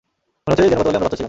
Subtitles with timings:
[0.43, 1.19] মনে হচ্ছে, যেন গতকালই আমরা বাচ্চা ছিলাম।